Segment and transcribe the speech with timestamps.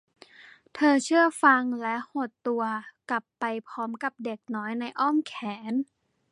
[0.73, 2.63] เธอเชื่อฟังและหดตตัว
[3.09, 5.33] กลับไปพร้อมกับเด็กน้อยในอ้อมแข
[5.71, 5.73] น